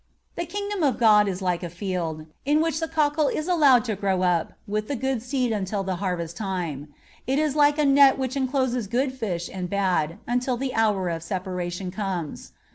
The 0.35 0.47
kingdom 0.47 0.81
of 0.81 0.97
God 0.97 1.27
is 1.27 1.43
like 1.43 1.61
a 1.61 1.69
field 1.69 2.25
in 2.43 2.59
which 2.59 2.79
the 2.79 2.87
cockle 2.87 3.27
is 3.27 3.47
allowed 3.47 3.85
to 3.85 3.95
grow 3.95 4.23
up 4.23 4.53
with 4.67 4.87
the 4.87 4.95
good 4.95 5.21
seed 5.21 5.51
until 5.51 5.83
the 5.83 5.97
harvest 5.97 6.35
time;(46) 6.37 6.87
it 7.27 7.37
is 7.37 7.55
like 7.55 7.77
a 7.77 7.85
net 7.85 8.17
which 8.17 8.35
encloses 8.35 8.87
good 8.87 9.11
fish 9.13 9.47
and 9.47 9.69
bad 9.69 10.17
until 10.25 10.57
the 10.57 10.73
hour 10.73 11.07
of 11.09 11.21
separation 11.21 11.91
comes. 11.91 12.51